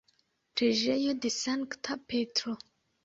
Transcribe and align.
Preĝejo 0.61 1.13
de 1.27 1.33
Sankta 1.35 1.99
Petro. 2.11 2.57